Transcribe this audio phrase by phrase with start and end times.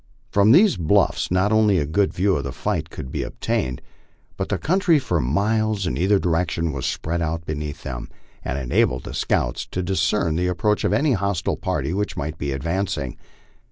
[0.31, 3.83] From theso bluffs not only a good view of the fight could be obtained,
[4.35, 8.09] but the country for miles in either direction was spread out beneath them,
[8.43, 12.39] and enabled the scouts to dis cern the approach of any hostile party Which might
[12.39, 13.15] be advancing.